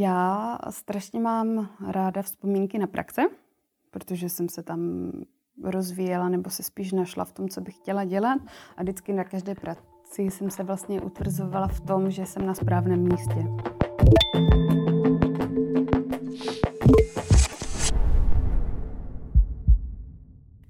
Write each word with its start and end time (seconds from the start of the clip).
Já 0.00 0.58
strašně 0.70 1.20
mám 1.20 1.68
ráda 1.88 2.22
vzpomínky 2.22 2.78
na 2.78 2.86
praxe, 2.86 3.22
protože 3.90 4.28
jsem 4.28 4.48
se 4.48 4.62
tam 4.62 5.12
rozvíjela 5.64 6.28
nebo 6.28 6.50
se 6.50 6.62
spíš 6.62 6.92
našla 6.92 7.24
v 7.24 7.32
tom, 7.32 7.48
co 7.48 7.60
bych 7.60 7.76
chtěla 7.76 8.04
dělat 8.04 8.40
a 8.76 8.82
vždycky 8.82 9.12
na 9.12 9.24
každé 9.24 9.54
práci 9.54 10.22
jsem 10.22 10.50
se 10.50 10.62
vlastně 10.62 11.00
utvrzovala 11.00 11.68
v 11.68 11.80
tom, 11.80 12.10
že 12.10 12.26
jsem 12.26 12.46
na 12.46 12.54
správném 12.54 13.02
místě. 13.02 13.46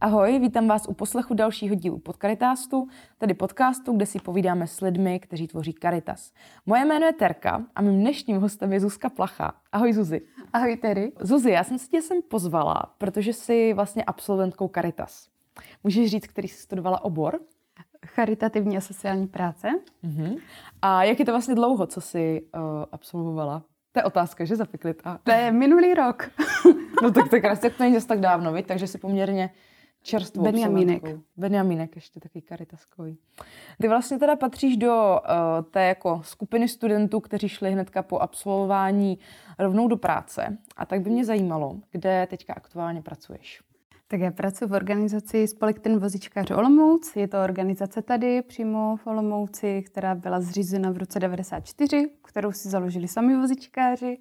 Ahoj, 0.03 0.39
vítám 0.39 0.69
vás 0.69 0.87
u 0.89 0.95
poslechu 0.95 1.35
dalšího 1.35 1.75
dílu 1.75 1.99
Podkaritástu, 1.99 2.89
tedy 3.19 3.35
podcastu, 3.35 3.93
kde 3.93 4.07
si 4.07 4.19
povídáme 4.19 4.67
s 4.67 4.81
lidmi, 4.81 5.21
kteří 5.21 5.49
tvoří 5.49 5.75
Caritas. 5.83 6.33
Moje 6.67 6.85
jméno 6.85 7.07
je 7.07 7.13
Terka 7.13 7.65
a 7.75 7.83
mým 7.83 8.01
dnešním 8.01 8.41
hostem 8.41 8.73
je 8.73 8.81
Zuzka 8.81 9.09
Placha. 9.09 9.53
Ahoj 9.73 9.93
Zuzi. 9.93 10.21
Ahoj 10.53 10.77
Terry. 10.77 11.13
Zuzi, 11.21 11.51
já 11.51 11.65
jsem 11.65 11.79
si 11.79 11.89
tě 11.89 12.03
sem 12.03 12.23
pozvala, 12.29 12.83
protože 12.99 13.33
jsi 13.33 13.73
vlastně 13.73 14.05
absolventkou 14.05 14.69
Caritas. 14.69 15.29
Můžeš 15.85 16.11
říct, 16.11 16.27
který 16.27 16.49
jsi 16.49 16.63
studovala 16.63 17.05
obor? 17.05 17.41
Charitativní 18.07 18.77
a 18.77 18.81
sociální 18.81 19.27
práce. 19.27 19.69
Uh-huh. 20.05 20.39
A 20.83 21.05
jak 21.05 21.19
je 21.19 21.25
to 21.25 21.33
vlastně 21.33 21.55
dlouho, 21.55 21.87
co 21.87 22.01
jsi 22.01 22.43
uh, 22.55 22.61
absolvovala? 22.93 23.63
To 23.93 24.01
je 24.01 24.05
otázka, 24.05 24.45
že 24.45 24.55
a... 25.05 25.19
To 25.23 25.31
je 25.31 25.53
minulý 25.53 25.95
rok. 25.95 26.31
no 27.03 27.11
tak 27.11 27.29
to 27.29 27.37
je 27.37 27.41
krásně, 27.41 27.71
to 27.71 27.83
není 27.83 27.95
zase 27.95 28.07
tak 28.07 28.21
dávno, 28.21 28.53
viď? 28.53 28.67
takže 28.67 28.87
si 28.87 28.99
poměrně 28.99 29.51
čerstvou 30.03 30.43
Benjamínek. 30.43 31.03
Benjamínek 31.37 31.97
ještě 31.97 32.21
taky 32.21 32.43
karitaskový. 32.43 33.19
Ty 33.81 33.89
vlastně 33.89 34.19
teda 34.19 34.37
patříš 34.37 34.77
do 34.77 35.21
uh, 35.21 35.65
té 35.71 35.85
jako 35.85 36.21
skupiny 36.25 36.69
studentů, 36.69 37.21
kteří 37.21 37.49
šli 37.49 37.73
hnedka 37.73 38.03
po 38.03 38.19
absolvování 38.19 39.19
rovnou 39.59 39.89
do 39.89 39.97
práce. 39.97 40.59
A 40.77 40.87
tak 40.87 41.01
by 41.01 41.11
mě 41.11 41.25
zajímalo, 41.25 41.77
kde 41.91 42.27
teďka 42.31 42.55
aktuálně 42.55 43.03
pracuješ. 43.03 43.61
Tak 44.11 44.21
já 44.21 44.31
pracuji 44.31 44.67
v 44.67 44.73
organizaci 44.73 45.47
Spolek 45.47 45.79
ten 45.79 45.99
vozičkář 45.99 46.51
Olomouc. 46.51 47.17
Je 47.17 47.29
to 47.29 47.45
organizace 47.45 48.03
tady 48.03 48.43
přímo 48.43 48.97
v 48.97 49.07
Olomouci, 49.07 49.83
která 49.83 50.15
byla 50.15 50.41
zřízena 50.41 50.91
v 50.91 50.97
roce 50.97 51.21
94, 51.21 52.11
kterou 52.25 52.53
si 52.53 52.69
založili 52.69 53.09
sami 53.09 53.37
vozičkáři. 53.37 54.19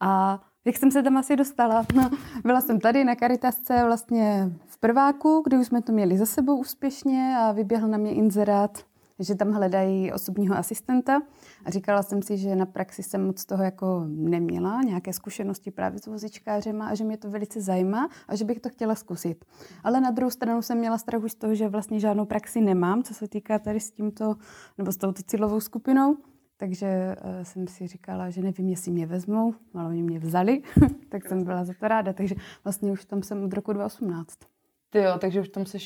A 0.00 0.40
jak 0.64 0.76
jsem 0.76 0.90
se 0.90 1.02
tam 1.02 1.16
asi 1.16 1.36
dostala? 1.36 1.86
No, 1.94 2.10
byla 2.44 2.60
jsem 2.60 2.80
tady 2.80 3.04
na 3.04 3.16
Karitasce 3.16 3.84
vlastně 3.84 4.50
v 4.78 4.80
prváku, 4.80 5.42
kdy 5.46 5.58
už 5.58 5.66
jsme 5.66 5.82
to 5.82 5.92
měli 5.92 6.18
za 6.18 6.26
sebou 6.26 6.56
úspěšně 6.56 7.36
a 7.38 7.52
vyběhl 7.52 7.88
na 7.88 7.98
mě 7.98 8.14
inzerát, 8.14 8.78
že 9.18 9.34
tam 9.34 9.52
hledají 9.52 10.12
osobního 10.12 10.56
asistenta. 10.56 11.22
A 11.64 11.70
říkala 11.70 12.02
jsem 12.02 12.22
si, 12.22 12.36
že 12.36 12.56
na 12.56 12.66
praxi 12.66 13.02
jsem 13.02 13.26
moc 13.26 13.44
toho 13.44 13.64
jako 13.64 14.04
neměla, 14.06 14.82
nějaké 14.82 15.12
zkušenosti 15.12 15.70
právě 15.70 15.98
s 15.98 16.06
vozičkářema 16.06 16.88
a 16.88 16.94
že 16.94 17.04
mě 17.04 17.16
to 17.16 17.30
velice 17.30 17.60
zajímá 17.60 18.08
a 18.28 18.36
že 18.36 18.44
bych 18.44 18.60
to 18.60 18.68
chtěla 18.68 18.94
zkusit. 18.94 19.44
Ale 19.84 20.00
na 20.00 20.10
druhou 20.10 20.30
stranu 20.30 20.62
jsem 20.62 20.78
měla 20.78 20.98
strach 20.98 21.22
už 21.22 21.32
z 21.32 21.34
toho, 21.34 21.54
že 21.54 21.68
vlastně 21.68 22.00
žádnou 22.00 22.24
praxi 22.24 22.60
nemám, 22.60 23.02
co 23.02 23.14
se 23.14 23.28
týká 23.28 23.58
tady 23.58 23.80
s 23.80 23.90
tímto, 23.90 24.36
nebo 24.78 24.92
s 24.92 24.96
touto 24.96 25.22
cílovou 25.22 25.60
skupinou. 25.60 26.16
Takže 26.56 27.16
uh, 27.24 27.42
jsem 27.42 27.66
si 27.66 27.86
říkala, 27.86 28.30
že 28.30 28.42
nevím, 28.42 28.68
jestli 28.68 28.92
mě 28.92 29.06
vezmou, 29.06 29.54
ale 29.74 29.88
oni 29.88 30.02
mě 30.02 30.18
vzali, 30.18 30.62
tak 31.08 31.28
jsem 31.28 31.44
byla 31.44 31.64
za 31.64 31.72
to 31.80 31.88
ráda. 31.88 32.12
Takže 32.12 32.34
vlastně 32.64 32.92
už 32.92 33.04
tam 33.04 33.22
jsem 33.22 33.44
od 33.44 33.52
roku 33.52 33.72
2018. 33.72 34.57
Ty 34.90 34.98
jo, 34.98 35.18
takže 35.18 35.40
už 35.40 35.48
tam 35.48 35.66
jsi 35.66 35.78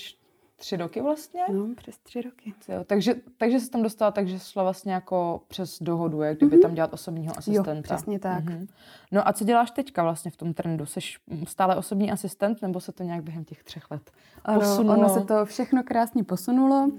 tři 0.56 0.76
roky 0.76 1.00
vlastně? 1.00 1.40
No, 1.52 1.68
přes 1.76 1.98
tři 1.98 2.22
roky. 2.22 2.54
Jo, 2.68 2.84
takže, 2.86 3.14
takže 3.36 3.60
jsi 3.60 3.70
tam 3.70 3.82
dostala, 3.82 4.10
takže 4.10 4.38
šla 4.38 4.62
vlastně 4.62 4.92
jako 4.92 5.42
přes 5.48 5.78
dohodu, 5.82 6.22
jak 6.22 6.36
kdyby 6.36 6.56
mm-hmm. 6.56 6.62
tam 6.62 6.74
dělat 6.74 6.92
osobního 6.92 7.38
asistenta. 7.38 7.74
Jo, 7.74 7.82
přesně 7.82 8.18
tak. 8.18 8.44
Mm-hmm. 8.44 8.66
No 9.12 9.28
a 9.28 9.32
co 9.32 9.44
děláš 9.44 9.70
teďka 9.70 10.02
vlastně 10.02 10.30
v 10.30 10.36
tom 10.36 10.54
trendu? 10.54 10.86
Jsi 10.86 11.00
stále 11.46 11.76
osobní 11.76 12.12
asistent, 12.12 12.62
nebo 12.62 12.80
se 12.80 12.92
to 12.92 13.02
nějak 13.02 13.24
během 13.24 13.44
těch 13.44 13.64
třech 13.64 13.90
let 13.90 14.10
posunulo? 14.54 14.92
Ano, 14.92 15.06
ono 15.06 15.20
se 15.20 15.26
to 15.26 15.44
všechno 15.44 15.82
krásně 15.82 16.24
posunulo. 16.24 16.84
Uh, 16.84 16.92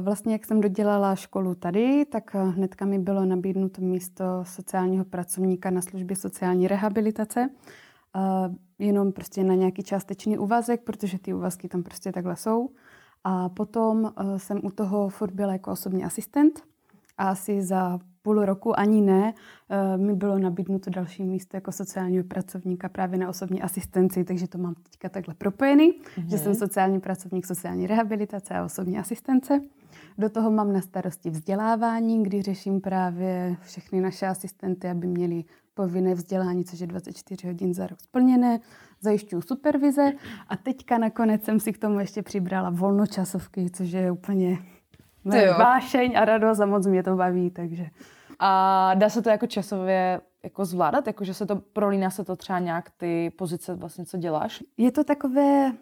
vlastně 0.00 0.32
jak 0.32 0.46
jsem 0.46 0.60
dodělala 0.60 1.16
školu 1.16 1.54
tady, 1.54 2.04
tak 2.04 2.34
hnedka 2.34 2.84
mi 2.84 2.98
bylo 2.98 3.24
nabídnuto 3.24 3.80
místo 3.80 4.24
sociálního 4.42 5.04
pracovníka 5.04 5.70
na 5.70 5.82
službě 5.82 6.16
sociální 6.16 6.68
rehabilitace. 6.68 7.48
Jenom 8.78 9.12
prostě 9.12 9.44
na 9.44 9.54
nějaký 9.54 9.82
částečný 9.82 10.38
úvazek, 10.38 10.82
protože 10.82 11.18
ty 11.18 11.34
úvazky 11.34 11.68
tam 11.68 11.82
prostě 11.82 12.12
takhle 12.12 12.36
jsou. 12.36 12.70
A 13.24 13.48
potom 13.48 14.02
uh, 14.04 14.36
jsem 14.36 14.60
u 14.62 14.70
toho 14.70 15.08
furt 15.08 15.30
byla 15.30 15.52
jako 15.52 15.70
osobní 15.70 16.04
asistent 16.04 16.62
a 17.18 17.28
asi 17.28 17.62
za 17.62 17.98
půl 18.22 18.44
roku, 18.44 18.78
ani 18.78 19.00
ne, 19.00 19.34
uh, 19.94 20.02
mi 20.02 20.14
bylo 20.14 20.38
nabídnuto 20.38 20.90
další 20.90 21.24
místo 21.24 21.56
jako 21.56 21.72
sociálního 21.72 22.24
pracovníka 22.24 22.88
právě 22.88 23.18
na 23.18 23.28
osobní 23.28 23.62
asistenci, 23.62 24.24
takže 24.24 24.48
to 24.48 24.58
mám 24.58 24.74
teďka 24.74 25.08
takhle 25.08 25.34
propojený, 25.34 25.92
mm-hmm. 25.92 26.26
že 26.26 26.38
jsem 26.38 26.54
sociální 26.54 27.00
pracovník 27.00 27.46
sociální 27.46 27.86
rehabilitace 27.86 28.54
a 28.54 28.64
osobní 28.64 28.98
asistence. 28.98 29.60
Do 30.18 30.30
toho 30.30 30.50
mám 30.50 30.72
na 30.72 30.80
starosti 30.80 31.30
vzdělávání, 31.30 32.22
kdy 32.22 32.42
řeším 32.42 32.80
právě 32.80 33.56
všechny 33.60 34.00
naše 34.00 34.26
asistenty, 34.26 34.88
aby 34.88 35.06
měli 35.06 35.44
povinné 35.74 36.14
vzdělání, 36.14 36.64
což 36.64 36.80
je 36.80 36.86
24 36.86 37.46
hodin 37.46 37.74
za 37.74 37.86
rok 37.86 38.00
splněné, 38.00 38.60
zajišťuju 39.00 39.42
supervize 39.42 40.12
a 40.48 40.56
teďka 40.56 40.98
nakonec 40.98 41.44
jsem 41.44 41.60
si 41.60 41.72
k 41.72 41.78
tomu 41.78 42.00
ještě 42.00 42.22
přibrala 42.22 42.70
volnočasovky, 42.70 43.70
což 43.70 43.90
je 43.90 44.10
úplně 44.10 44.58
vášeň 45.58 46.16
a 46.16 46.24
radost 46.24 46.60
a 46.60 46.66
moc 46.66 46.86
mě 46.86 47.02
to 47.02 47.16
baví, 47.16 47.50
takže... 47.50 47.86
A 48.38 48.94
dá 48.94 49.08
se 49.08 49.22
to 49.22 49.30
jako 49.30 49.46
časově 49.46 50.20
jako 50.44 50.64
zvládat? 50.64 51.06
Jako, 51.06 51.24
že 51.24 51.34
se 51.34 51.46
to 51.46 51.56
prolíná 51.56 52.10
se 52.10 52.24
to 52.24 52.36
třeba 52.36 52.58
nějak 52.58 52.90
ty 52.96 53.30
pozice 53.38 53.74
vlastně, 53.74 54.04
co 54.04 54.16
děláš? 54.16 54.62
Je 54.76 54.92
to 54.92 55.04
takové 55.04 55.72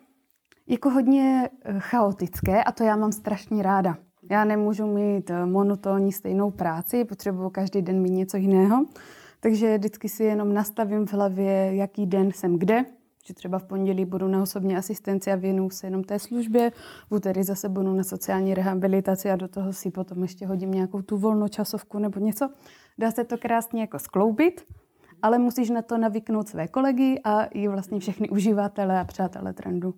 jako 0.66 0.90
hodně 0.90 1.48
eh, 1.64 1.74
chaotické 1.78 2.64
a 2.64 2.72
to 2.72 2.84
já 2.84 2.96
mám 2.96 3.12
strašně 3.12 3.62
ráda. 3.62 3.96
Já 4.30 4.44
nemůžu 4.44 4.86
mít 4.86 5.30
eh, 5.30 5.46
monotónní 5.46 6.12
stejnou 6.12 6.50
práci, 6.50 7.04
potřebuju 7.04 7.50
každý 7.50 7.82
den 7.82 8.00
mít 8.02 8.10
něco 8.10 8.36
jiného. 8.36 8.84
Takže 9.42 9.78
vždycky 9.78 10.08
si 10.08 10.24
jenom 10.24 10.54
nastavím 10.54 11.06
v 11.06 11.12
hlavě, 11.12 11.74
jaký 11.74 12.06
den 12.06 12.32
jsem 12.32 12.58
kde, 12.58 12.84
že 13.26 13.34
třeba 13.34 13.58
v 13.58 13.64
pondělí 13.64 14.04
budu 14.04 14.28
na 14.28 14.42
osobní 14.42 14.76
asistenci 14.76 15.32
a 15.32 15.36
věnu 15.36 15.70
se 15.70 15.86
jenom 15.86 16.04
té 16.04 16.18
službě, 16.18 16.70
v 17.10 17.14
úterý 17.14 17.42
zase 17.42 17.68
budu 17.68 17.94
na 17.94 18.04
sociální 18.04 18.54
rehabilitaci 18.54 19.30
a 19.30 19.36
do 19.36 19.48
toho 19.48 19.72
si 19.72 19.90
potom 19.90 20.22
ještě 20.22 20.46
hodím 20.46 20.70
nějakou 20.70 21.02
tu 21.02 21.16
volnočasovku 21.16 21.98
nebo 21.98 22.20
něco. 22.20 22.50
Dá 22.98 23.10
se 23.10 23.24
to 23.24 23.38
krásně 23.38 23.80
jako 23.80 23.98
skloubit, 23.98 24.66
ale 25.22 25.38
musíš 25.38 25.70
na 25.70 25.82
to 25.82 25.98
navyknout 25.98 26.48
své 26.48 26.68
kolegy 26.68 27.20
a 27.24 27.44
i 27.44 27.68
vlastně 27.68 28.00
všechny 28.00 28.28
uživatele 28.28 29.00
a 29.00 29.04
přátelé 29.04 29.52
trendu. 29.52 29.94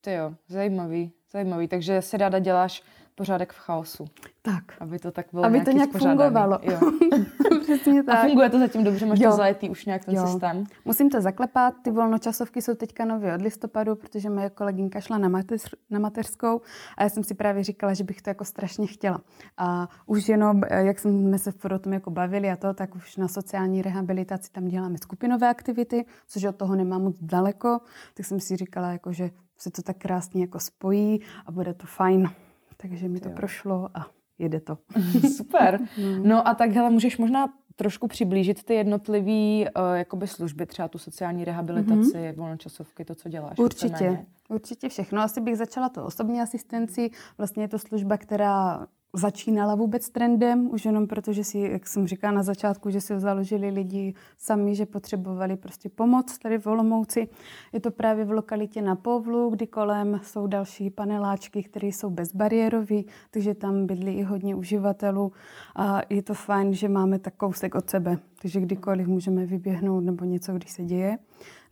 To 0.00 0.10
jo, 0.10 0.34
zajímavý, 0.48 1.12
zajímavý. 1.32 1.68
Takže 1.68 2.02
si 2.02 2.16
ráda 2.16 2.38
děláš 2.38 2.82
pořádek 3.14 3.52
v 3.52 3.58
chaosu. 3.58 4.04
Tak. 4.42 4.64
Aby 4.80 4.98
to 4.98 5.10
tak 5.10 5.26
bylo 5.32 5.44
Aby 5.44 5.60
to 5.60 5.70
nějak 5.70 5.90
fungovalo. 5.90 6.58
Jo. 6.62 6.80
Přesně 7.74 8.02
tak. 8.02 8.18
A 8.18 8.22
funguje 8.22 8.50
to 8.50 8.58
zatím 8.58 8.84
dobře? 8.84 9.06
Máš 9.06 9.18
jo. 9.20 9.30
to 9.30 9.36
zajetý 9.36 9.70
už 9.70 9.84
nějak 9.84 10.04
ten 10.04 10.14
jo. 10.14 10.26
systém? 10.26 10.64
Musím 10.84 11.10
to 11.10 11.20
zaklepat. 11.20 11.74
Ty 11.82 11.90
volnočasovky 11.90 12.62
jsou 12.62 12.74
teďka 12.74 13.04
nově 13.04 13.34
od 13.34 13.42
listopadu, 13.42 13.96
protože 13.96 14.30
moje 14.30 14.50
kolegynka 14.50 15.00
šla 15.00 15.18
na, 15.18 15.28
mateř, 15.28 15.74
na 15.90 15.98
mateřskou 15.98 16.60
a 16.96 17.02
já 17.02 17.08
jsem 17.08 17.24
si 17.24 17.34
právě 17.34 17.64
říkala, 17.64 17.94
že 17.94 18.04
bych 18.04 18.22
to 18.22 18.30
jako 18.30 18.44
strašně 18.44 18.86
chtěla. 18.86 19.20
A 19.56 19.88
už 20.06 20.28
jenom, 20.28 20.62
jak 20.70 20.98
jsme 20.98 21.38
se 21.38 21.52
o 21.74 21.78
tom 21.78 21.92
jako 21.92 22.10
bavili 22.10 22.50
a 22.50 22.56
to, 22.56 22.74
tak 22.74 22.94
už 22.94 23.16
na 23.16 23.28
sociální 23.28 23.82
rehabilitaci 23.82 24.52
tam 24.52 24.68
děláme 24.68 24.98
skupinové 24.98 25.48
aktivity, 25.48 26.04
což 26.28 26.44
od 26.44 26.56
toho 26.56 26.76
nemám 26.76 27.02
moc 27.02 27.16
daleko, 27.20 27.80
tak 28.14 28.26
jsem 28.26 28.40
si 28.40 28.56
říkala, 28.56 28.92
jako, 28.92 29.12
že 29.12 29.30
se 29.56 29.70
to 29.70 29.82
tak 29.82 29.96
krásně 29.96 30.40
jako 30.40 30.60
spojí 30.60 31.20
a 31.46 31.52
bude 31.52 31.74
to 31.74 31.86
fajn. 31.86 32.30
Takže 32.76 33.08
mi 33.08 33.20
to 33.20 33.28
jo. 33.28 33.34
prošlo 33.34 33.88
a 33.94 34.06
jede 34.40 34.60
to. 34.60 34.78
Super. 35.36 35.80
No. 35.98 36.28
no 36.28 36.48
a 36.48 36.54
tak 36.54 36.70
hele, 36.70 36.90
můžeš 36.90 37.18
možná 37.18 37.52
trošku 37.80 38.08
přiblížit 38.08 38.62
ty 38.64 38.74
jednotlivé 38.74 39.70
uh, 39.70 39.94
jakoby 39.94 40.26
služby, 40.26 40.66
třeba 40.66 40.88
tu 40.88 40.98
sociální 40.98 41.44
rehabilitaci, 41.44 42.12
mm-hmm. 42.12 42.34
volnočasovky, 42.36 43.04
to, 43.04 43.14
co 43.14 43.28
děláš? 43.28 43.58
Určitě, 43.58 44.26
určitě 44.48 44.88
všechno. 44.88 45.22
Asi 45.22 45.40
bych 45.40 45.56
začala 45.56 45.88
to 45.88 46.04
osobní 46.04 46.40
asistenci. 46.40 47.10
Vlastně 47.38 47.64
je 47.64 47.68
to 47.68 47.78
služba, 47.78 48.16
která 48.16 48.86
začínala 49.12 49.74
vůbec 49.74 50.10
trendem, 50.10 50.68
už 50.72 50.84
jenom 50.84 51.06
proto, 51.06 51.32
že 51.32 51.44
si, 51.44 51.58
jak 51.58 51.86
jsem 51.86 52.06
říkala 52.06 52.32
na 52.34 52.42
začátku, 52.42 52.90
že 52.90 53.00
si 53.00 53.14
ho 53.14 53.20
založili 53.20 53.70
lidi 53.70 54.14
sami, 54.38 54.74
že 54.74 54.86
potřebovali 54.86 55.56
prostě 55.56 55.88
pomoc 55.88 56.38
tady 56.38 56.58
v 56.58 56.66
Olomouci. 56.66 57.28
Je 57.72 57.80
to 57.80 57.90
právě 57.90 58.24
v 58.24 58.30
lokalitě 58.30 58.82
na 58.82 58.96
Povlu, 58.96 59.50
kdy 59.50 59.66
kolem 59.66 60.20
jsou 60.22 60.46
další 60.46 60.90
paneláčky, 60.90 61.62
které 61.62 61.86
jsou 61.86 62.10
bezbariérové, 62.10 63.02
takže 63.30 63.54
tam 63.54 63.86
bydlí 63.86 64.12
i 64.12 64.22
hodně 64.22 64.54
uživatelů 64.54 65.32
a 65.76 66.00
je 66.10 66.22
to 66.22 66.34
fajn, 66.34 66.74
že 66.74 66.88
máme 66.88 67.18
tak 67.18 67.34
kousek 67.34 67.74
od 67.74 67.90
sebe, 67.90 68.18
takže 68.42 68.60
kdykoliv 68.60 69.06
můžeme 69.06 69.46
vyběhnout 69.46 70.04
nebo 70.04 70.24
něco, 70.24 70.52
když 70.52 70.70
se 70.70 70.84
děje. 70.84 71.18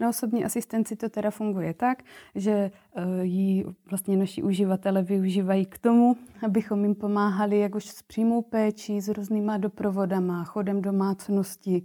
Na 0.01 0.09
osobní 0.09 0.45
asistenci 0.45 0.97
to 0.97 1.09
teda 1.09 1.31
funguje 1.31 1.75
tak, 1.75 2.03
že 2.35 2.53
eh, 2.53 3.25
ji 3.25 3.65
vlastně 3.91 4.17
naši 4.17 4.43
uživatelé 4.43 5.03
využívají 5.03 5.67
k 5.67 5.79
tomu, 5.79 6.17
abychom 6.43 6.85
jim 6.85 6.95
pomáhali 6.95 7.59
jak 7.59 7.75
už 7.75 7.85
s 7.85 8.03
přímou 8.03 8.43
péčí, 8.43 9.01
s 9.01 9.09
různýma 9.09 9.57
doprovodama, 9.57 10.45
chodem 10.45 10.83
domácnosti, 10.83 11.83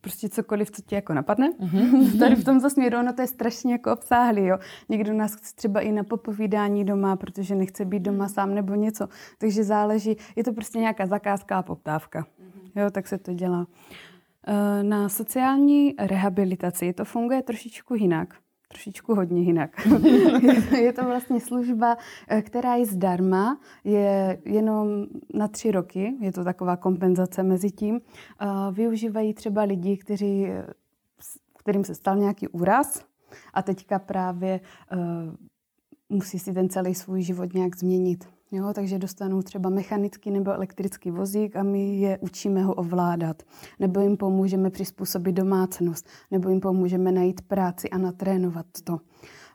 prostě 0.00 0.28
cokoliv, 0.28 0.70
co 0.70 0.82
ti 0.82 0.94
jako 0.94 1.14
napadne. 1.14 1.50
Mm-hmm. 1.50 2.18
Tady 2.18 2.34
v 2.34 2.44
tomto 2.44 2.70
směru 2.70 2.98
ono 2.98 3.12
to 3.12 3.22
je 3.22 3.26
strašně 3.26 3.72
jako 3.72 3.92
obsáhlý, 3.92 4.44
jo. 4.44 4.58
Někdo 4.88 5.12
nás 5.12 5.34
chce 5.34 5.54
třeba 5.54 5.80
i 5.80 5.92
na 5.92 6.04
popovídání 6.04 6.84
doma, 6.84 7.16
protože 7.16 7.54
nechce 7.54 7.84
být 7.84 8.02
doma 8.02 8.28
sám 8.28 8.54
nebo 8.54 8.74
něco. 8.74 9.08
Takže 9.38 9.64
záleží, 9.64 10.16
je 10.36 10.44
to 10.44 10.52
prostě 10.52 10.78
nějaká 10.78 11.06
zakázka 11.06 11.58
a 11.58 11.62
poptávka. 11.62 12.20
Mm-hmm. 12.20 12.80
Jo, 12.80 12.90
tak 12.90 13.08
se 13.08 13.18
to 13.18 13.32
dělá. 13.32 13.66
Eh, 13.70 14.07
na 14.82 15.08
sociální 15.08 15.94
rehabilitaci 15.98 16.92
to 16.92 17.04
funguje 17.04 17.42
trošičku 17.42 17.94
jinak 17.94 18.34
trošičku 18.68 19.14
hodně 19.14 19.42
jinak. 19.42 19.86
je 20.80 20.92
to 20.92 21.04
vlastně 21.04 21.40
služba, 21.40 21.96
eh, 22.28 22.42
která 22.42 22.74
je 22.74 22.86
zdarma, 22.86 23.60
je 23.84 24.38
jenom 24.44 25.06
na 25.34 25.48
tři 25.48 25.70
roky, 25.70 26.14
je 26.20 26.32
to 26.32 26.44
taková 26.44 26.76
kompenzace 26.76 27.42
mezi 27.42 27.70
tím. 27.70 28.00
Využívají 28.72 29.34
třeba 29.34 29.62
lidi, 29.62 29.96
kteří, 29.96 30.46
kterým 31.58 31.84
se 31.84 31.94
stal 31.94 32.16
nějaký 32.16 32.48
úraz 32.48 33.04
a 33.54 33.62
teďka 33.62 33.98
právě 33.98 34.60
musí 36.08 36.38
si 36.38 36.52
ten 36.52 36.68
celý 36.68 36.94
svůj 36.94 37.22
život 37.22 37.54
nějak 37.54 37.76
změnit. 37.76 38.37
Jo, 38.52 38.72
takže 38.74 38.98
dostanou 38.98 39.42
třeba 39.42 39.70
mechanický 39.70 40.30
nebo 40.30 40.50
elektrický 40.50 41.10
vozík 41.10 41.56
a 41.56 41.62
my 41.62 41.96
je 41.98 42.18
učíme 42.18 42.62
ho 42.62 42.74
ovládat. 42.74 43.42
Nebo 43.78 44.00
jim 44.00 44.16
pomůžeme 44.16 44.70
přizpůsobit 44.70 45.34
domácnost, 45.34 46.08
nebo 46.30 46.48
jim 46.48 46.60
pomůžeme 46.60 47.12
najít 47.12 47.40
práci 47.40 47.90
a 47.90 47.98
natrénovat 47.98 48.66
to. 48.84 49.00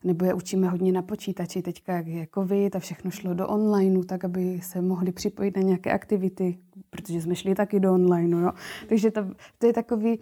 Nebo 0.04 0.26
je 0.26 0.34
učíme 0.34 0.70
hodně 0.70 0.92
na 0.92 1.02
počítači, 1.02 1.62
teďka 1.62 1.94
jak 1.94 2.08
je 2.08 2.28
covid 2.34 2.76
a 2.76 2.80
všechno 2.80 3.12
šlo 3.12 3.34
do 3.34 3.48
onlineu, 3.48 4.04
tak 4.04 4.26
aby 4.26 4.60
se 4.64 4.82
mohli 4.82 5.12
připojit 5.12 5.58
na 5.58 5.64
nějaké 5.64 5.92
aktivity, 5.92 6.58
protože 6.90 7.22
jsme 7.22 7.36
šli 7.36 7.56
taky 7.56 7.80
do 7.80 7.94
onlineu. 7.94 8.40
Jo. 8.40 8.52
Takže 8.90 9.12
to, 9.12 9.22
to 9.58 9.68
je 9.68 9.74
takový 9.74 10.20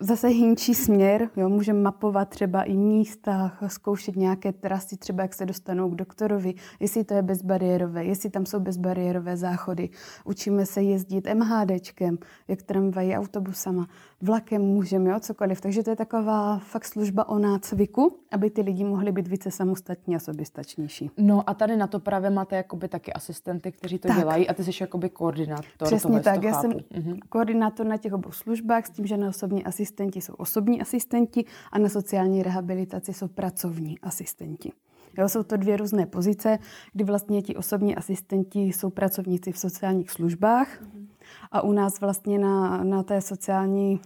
zase 0.00 0.28
hinčí 0.28 0.74
směr, 0.74 1.30
jo, 1.36 1.48
můžeme 1.48 1.80
mapovat 1.80 2.28
třeba 2.28 2.62
i 2.62 2.76
místa, 2.76 3.58
zkoušet 3.66 4.16
nějaké 4.16 4.52
trasy, 4.52 4.96
třeba 4.96 5.22
jak 5.22 5.34
se 5.34 5.46
dostanou 5.46 5.90
k 5.90 5.94
doktorovi, 5.94 6.54
jestli 6.80 7.04
to 7.04 7.14
je 7.14 7.22
bezbariérové, 7.22 8.04
jestli 8.04 8.30
tam 8.30 8.46
jsou 8.46 8.60
bezbariérové 8.60 9.36
záchody. 9.36 9.88
Učíme 10.24 10.66
se 10.66 10.82
jezdit 10.82 11.34
MHDčkem, 11.34 12.18
jak 12.48 12.62
tramvají, 12.62 13.16
autobusama, 13.16 13.86
vlakem 14.22 14.62
můžeme, 14.62 15.10
jo, 15.10 15.20
cokoliv. 15.20 15.60
Takže 15.60 15.82
to 15.82 15.90
je 15.90 15.96
taková 15.96 16.58
fakt 16.58 16.84
služba 16.84 17.28
o 17.28 17.38
nácviku, 17.38 18.18
aby 18.30 18.50
ty 18.50 18.60
lidi 18.60 18.84
mohli 18.84 19.12
být 19.12 19.28
více 19.28 19.50
samostatní 19.50 20.16
a 20.16 20.18
soběstačnější. 20.18 21.10
No 21.16 21.50
a 21.50 21.54
tady 21.54 21.76
na 21.76 21.86
to 21.86 22.00
právě 22.00 22.30
máte 22.30 22.56
jakoby 22.56 22.88
taky 22.88 23.12
asistenty, 23.12 23.72
kteří 23.72 23.98
to 23.98 24.08
tak. 24.08 24.18
dělají 24.18 24.48
a 24.48 24.54
ty 24.54 24.64
jsi 24.64 24.70
jakoby 24.80 25.08
koordinátor. 25.08 25.88
Přesně 25.88 26.20
tak, 26.20 26.42
já 26.42 26.52
chápu. 26.52 26.60
jsem 26.60 27.02
mhm. 27.02 27.18
koordinátor 27.28 27.86
na 27.86 27.96
těch 27.96 28.12
obou 28.12 28.32
službách 28.32 28.86
s 28.86 28.90
tím, 28.90 29.06
že 29.06 29.16
na 29.16 29.28
osobní 29.28 29.64
asistent 29.64 29.86
asistenti 29.86 30.20
jsou 30.20 30.34
osobní 30.34 30.80
asistenti 30.80 31.44
a 31.72 31.78
na 31.78 31.88
sociální 31.88 32.42
rehabilitaci 32.42 33.12
jsou 33.12 33.28
pracovní 33.28 33.98
asistenti. 33.98 34.72
Jo, 35.18 35.28
jsou 35.28 35.42
to 35.42 35.56
dvě 35.56 35.76
různé 35.76 36.06
pozice, 36.06 36.58
kdy 36.92 37.04
vlastně 37.04 37.42
ti 37.42 37.56
osobní 37.56 37.96
asistenti 37.96 38.60
jsou 38.60 38.90
pracovníci 38.90 39.52
v 39.52 39.58
sociálních 39.58 40.10
službách 40.10 40.68
mm-hmm. 40.82 41.06
A 41.52 41.60
u 41.60 41.72
nás 41.72 42.00
vlastně 42.00 42.38
na, 42.38 42.84
na 42.84 43.02
té 43.02 43.20
sociální 43.20 44.00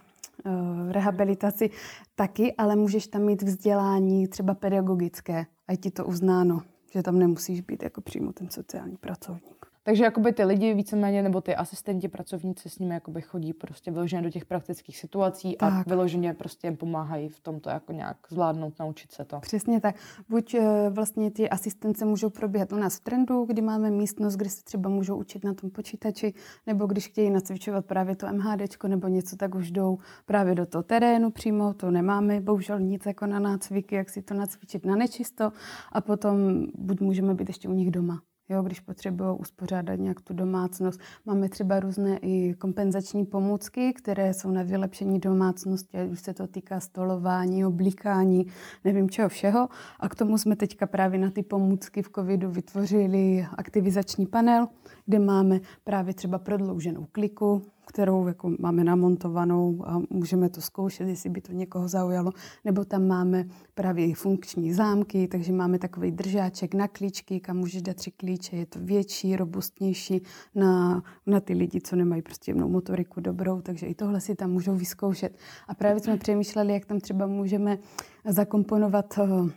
uh, 0.44 0.92
rehabilitaci 0.92 1.70
taky, 2.14 2.54
ale 2.56 2.76
můžeš 2.76 3.06
tam 3.06 3.22
mít 3.22 3.42
vzdělání 3.42 4.28
třeba 4.28 4.54
pedagogické 4.54 5.46
a 5.68 5.72
je 5.72 5.76
ti 5.76 5.90
to 5.90 6.04
uznáno, 6.04 6.62
že 6.92 7.02
tam 7.02 7.18
nemusíš 7.18 7.60
být 7.60 7.82
jako 7.82 8.00
přímo 8.00 8.32
ten 8.32 8.50
sociální 8.50 8.96
pracovník. 8.96 9.59
Takže 9.90 10.04
jakoby 10.04 10.32
ty 10.32 10.44
lidi 10.44 10.74
víceméně, 10.74 11.22
nebo 11.22 11.40
ty 11.40 11.56
asistenti, 11.56 12.08
pracovníci 12.08 12.68
s 12.68 12.78
nimi 12.78 12.94
jakoby 12.94 13.20
chodí 13.20 13.52
prostě 13.52 13.90
vyloženě 13.90 14.22
do 14.22 14.30
těch 14.30 14.44
praktických 14.44 14.98
situací 14.98 15.56
tak. 15.58 15.72
a 15.72 15.84
vyloženě 15.86 16.34
prostě 16.34 16.66
jim 16.66 16.76
pomáhají 16.76 17.28
v 17.28 17.40
tomto 17.40 17.70
jako 17.70 17.92
nějak 17.92 18.16
zvládnout, 18.28 18.78
naučit 18.80 19.12
se 19.12 19.24
to. 19.24 19.40
Přesně 19.40 19.80
tak. 19.80 19.96
Buď 20.28 20.54
eh, 20.54 20.90
vlastně 20.90 21.30
ty 21.30 21.50
asistence 21.50 22.04
můžou 22.04 22.30
probíhat 22.30 22.72
u 22.72 22.76
nás 22.76 22.96
v 22.96 23.00
trendu, 23.00 23.44
kdy 23.44 23.62
máme 23.62 23.90
místnost, 23.90 24.36
kde 24.36 24.50
se 24.50 24.64
třeba 24.64 24.90
můžou 24.90 25.16
učit 25.16 25.44
na 25.44 25.54
tom 25.54 25.70
počítači, 25.70 26.34
nebo 26.66 26.86
když 26.86 27.06
chtějí 27.06 27.30
nacvičovat 27.30 27.86
právě 27.86 28.16
to 28.16 28.26
MHD 28.32 28.84
nebo 28.86 29.08
něco, 29.08 29.36
tak 29.36 29.54
už 29.54 29.70
jdou 29.70 29.98
právě 30.26 30.54
do 30.54 30.66
toho 30.66 30.82
terénu 30.82 31.30
přímo, 31.30 31.74
to 31.74 31.90
nemáme 31.90 32.40
bohužel 32.40 32.80
nic 32.80 33.06
jako 33.06 33.26
na 33.26 33.38
nácviky, 33.38 33.94
jak 33.94 34.10
si 34.10 34.22
to 34.22 34.34
nacvičit 34.34 34.86
na 34.86 34.96
nečisto 34.96 35.52
a 35.92 36.00
potom 36.00 36.66
buď 36.74 37.00
můžeme 37.00 37.34
být 37.34 37.48
ještě 37.48 37.68
u 37.68 37.72
nich 37.72 37.90
doma. 37.90 38.20
Jo, 38.50 38.62
když 38.62 38.80
potřebují 38.80 39.38
uspořádat 39.38 39.94
nějak 39.94 40.20
tu 40.20 40.34
domácnost. 40.34 41.00
Máme 41.26 41.48
třeba 41.48 41.80
různé 41.80 42.18
i 42.22 42.54
kompenzační 42.54 43.26
pomůcky, 43.26 43.92
které 43.92 44.34
jsou 44.34 44.50
na 44.50 44.62
vylepšení 44.62 45.18
domácnosti, 45.18 45.98
ať 45.98 46.10
už 46.10 46.20
se 46.20 46.34
to 46.34 46.46
týká 46.46 46.80
stolování, 46.80 47.64
oblikání, 47.64 48.46
nevím 48.84 49.10
čeho 49.10 49.28
všeho. 49.28 49.68
A 50.00 50.08
k 50.08 50.14
tomu 50.14 50.38
jsme 50.38 50.56
teďka 50.56 50.86
právě 50.86 51.18
na 51.18 51.30
ty 51.30 51.42
pomůcky 51.42 52.02
v 52.02 52.10
covidu 52.14 52.50
vytvořili 52.50 53.46
aktivizační 53.58 54.26
panel, 54.26 54.68
kde 55.06 55.18
máme 55.18 55.60
právě 55.84 56.14
třeba 56.14 56.38
prodlouženou 56.38 57.06
kliku, 57.12 57.62
kterou 57.90 58.26
jako 58.26 58.52
máme 58.58 58.84
namontovanou 58.84 59.82
a 59.86 60.02
můžeme 60.10 60.48
to 60.48 60.60
zkoušet, 60.60 61.08
jestli 61.08 61.30
by 61.30 61.40
to 61.40 61.52
někoho 61.52 61.88
zaujalo. 61.88 62.32
Nebo 62.64 62.84
tam 62.84 63.06
máme 63.06 63.44
právě 63.74 64.14
funkční 64.14 64.72
zámky, 64.72 65.28
takže 65.28 65.52
máme 65.52 65.78
takový 65.78 66.10
držáček 66.10 66.74
na 66.74 66.88
klíčky, 66.88 67.40
kam 67.40 67.56
můžeš 67.56 67.82
dát 67.82 67.96
tři 67.96 68.10
klíče. 68.10 68.56
Je 68.56 68.66
to 68.66 68.78
větší, 68.82 69.36
robustnější 69.36 70.22
na, 70.54 71.02
na 71.26 71.40
ty 71.40 71.52
lidi, 71.52 71.80
co 71.80 71.96
nemají 71.96 72.22
prostě 72.22 72.50
jemnou 72.50 72.68
motoriku 72.68 73.20
dobrou, 73.20 73.60
takže 73.60 73.86
i 73.86 73.94
tohle 73.94 74.20
si 74.20 74.34
tam 74.34 74.50
můžou 74.50 74.74
vyzkoušet. 74.74 75.36
A 75.68 75.74
právě 75.74 76.00
jsme 76.00 76.16
přemýšleli, 76.16 76.72
jak 76.72 76.86
tam 76.86 77.00
třeba 77.00 77.26
můžeme 77.26 77.78
zakomponovat 78.24 79.18
eh, 79.18 79.50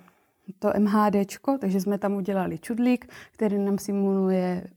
to 0.59 0.71
MHDčko, 0.79 1.57
takže 1.57 1.81
jsme 1.81 1.97
tam 1.97 2.13
udělali 2.13 2.57
čudlík, 2.57 3.06
který 3.31 3.57
nám 3.57 3.77
simuluje 3.77 4.68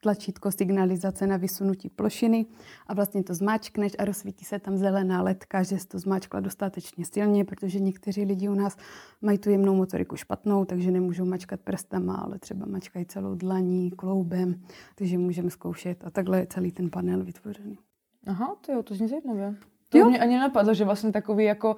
tlačítko 0.00 0.52
signalizace 0.52 1.26
na 1.26 1.36
vysunutí 1.36 1.88
plošiny 1.88 2.46
a 2.86 2.94
vlastně 2.94 3.24
to 3.24 3.34
zmáčkneš 3.34 3.92
a 3.98 4.04
rozsvítí 4.04 4.44
se 4.44 4.58
tam 4.58 4.76
zelená 4.76 5.22
ledka, 5.22 5.62
že 5.62 5.78
jsi 5.78 5.88
to 5.88 5.98
zmáčkla 5.98 6.40
dostatečně 6.40 7.04
silně, 7.04 7.44
protože 7.44 7.80
někteří 7.80 8.24
lidi 8.24 8.48
u 8.48 8.54
nás 8.54 8.76
mají 9.22 9.38
tu 9.38 9.50
jemnou 9.50 9.74
motoriku 9.74 10.16
špatnou, 10.16 10.64
takže 10.64 10.90
nemůžou 10.90 11.24
mačkat 11.24 11.60
prstama, 11.60 12.14
ale 12.14 12.38
třeba 12.38 12.66
mačkají 12.66 13.06
celou 13.06 13.34
dlaní, 13.34 13.90
kloubem, 13.90 14.62
takže 14.94 15.18
můžeme 15.18 15.50
zkoušet 15.50 16.04
a 16.04 16.10
takhle 16.10 16.38
je 16.38 16.46
celý 16.46 16.72
ten 16.72 16.90
panel 16.90 17.24
vytvořený. 17.24 17.78
Aha, 18.26 18.56
to 18.66 18.72
jo, 18.72 18.82
to 18.82 18.94
zní 18.94 19.08
zajímavé. 19.08 19.54
To 19.88 19.98
jo? 19.98 20.08
mě 20.08 20.18
ani 20.18 20.38
napadlo, 20.38 20.74
že 20.74 20.84
vlastně 20.84 21.12
takový 21.12 21.44
jako 21.44 21.76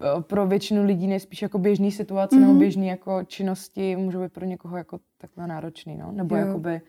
eh, 0.00 0.22
pro 0.22 0.46
většinu 0.46 0.84
lidí 0.84 1.06
nejspíš 1.06 1.42
jako 1.42 1.58
běžný 1.58 1.92
situace 1.92 2.36
mm-hmm. 2.36 2.40
nebo 2.40 2.54
běžný 2.54 2.86
jako 2.86 3.24
činnosti 3.24 3.96
můžou 3.96 4.22
být 4.22 4.32
pro 4.32 4.44
někoho 4.44 4.76
jako 4.76 5.00
takhle 5.18 5.46
náročný, 5.46 5.96
no? 5.96 6.12
Nebo 6.12 6.36
jo. 6.36 6.46
jakoby 6.46 6.80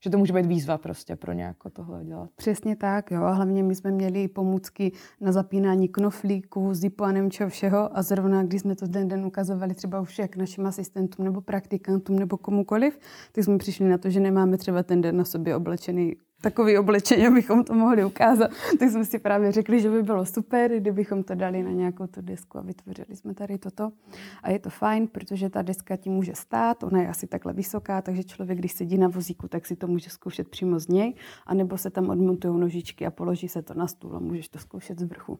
že 0.00 0.10
to 0.10 0.18
může 0.18 0.32
být 0.32 0.46
výzva 0.46 0.78
prostě 0.78 1.16
pro 1.16 1.32
nějako 1.32 1.70
tohle 1.70 2.04
dělat. 2.04 2.30
Přesně 2.36 2.76
tak, 2.76 3.10
jo. 3.10 3.22
A 3.22 3.32
hlavně 3.32 3.62
my 3.62 3.74
jsme 3.74 3.90
měli 3.90 4.28
pomůcky 4.28 4.92
na 5.20 5.32
zapínání 5.32 5.88
knoflíků, 5.88 6.74
zipu 6.74 7.04
a 7.04 7.12
nevím 7.12 7.30
čeho 7.30 7.50
všeho. 7.50 7.98
A 7.98 8.02
zrovna, 8.02 8.42
když 8.42 8.60
jsme 8.60 8.76
to 8.76 8.86
den 8.86 9.08
den 9.08 9.26
ukazovali 9.26 9.74
třeba 9.74 10.00
už 10.00 10.18
jak 10.18 10.36
našim 10.36 10.66
asistentům 10.66 11.24
nebo 11.24 11.40
praktikantům 11.40 12.18
nebo 12.18 12.36
komukoliv, 12.36 12.98
tak 13.32 13.44
jsme 13.44 13.58
přišli 13.58 13.88
na 13.88 13.98
to, 13.98 14.10
že 14.10 14.20
nemáme 14.20 14.58
třeba 14.58 14.82
ten 14.82 15.00
den 15.00 15.16
na 15.16 15.24
sobě 15.24 15.56
oblečený 15.56 16.16
takový 16.40 16.78
oblečení, 16.78 17.26
abychom 17.26 17.64
to 17.64 17.74
mohli 17.74 18.04
ukázat. 18.04 18.50
Tak 18.78 18.90
jsme 18.90 19.04
si 19.04 19.18
právě 19.18 19.52
řekli, 19.52 19.80
že 19.80 19.90
by 19.90 20.02
bylo 20.02 20.26
super, 20.26 20.80
kdybychom 20.80 21.22
to 21.22 21.34
dali 21.34 21.62
na 21.62 21.70
nějakou 21.70 22.06
tu 22.06 22.20
desku 22.20 22.58
a 22.58 22.62
vytvořili 22.62 23.16
jsme 23.16 23.34
tady 23.34 23.58
toto. 23.58 23.92
A 24.42 24.50
je 24.50 24.58
to 24.58 24.70
fajn, 24.70 25.08
protože 25.08 25.50
ta 25.50 25.62
deska 25.62 25.96
ti 25.96 26.10
může 26.10 26.34
stát, 26.34 26.82
ona 26.82 27.02
je 27.02 27.08
asi 27.08 27.26
takhle 27.26 27.52
vysoká, 27.52 28.02
takže 28.02 28.24
člověk, 28.24 28.58
když 28.58 28.72
sedí 28.72 28.98
na 28.98 29.08
vozíku, 29.08 29.48
tak 29.48 29.66
si 29.66 29.76
to 29.76 29.86
může 29.86 30.10
zkoušet 30.10 30.48
přímo 30.48 30.78
z 30.78 30.88
něj, 30.88 31.14
anebo 31.46 31.78
se 31.78 31.90
tam 31.90 32.10
odmontují 32.10 32.60
nožičky 32.60 33.06
a 33.06 33.10
položí 33.10 33.48
se 33.48 33.62
to 33.62 33.74
na 33.74 33.86
stůl 33.86 34.16
a 34.16 34.18
můžeš 34.18 34.48
to 34.48 34.58
zkoušet 34.58 34.98
z 34.98 35.02
vrchu. 35.02 35.38